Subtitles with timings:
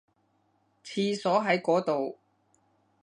[0.83, 2.17] 廁所喺嗰度